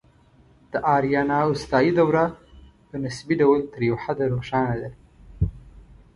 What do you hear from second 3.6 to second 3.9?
تر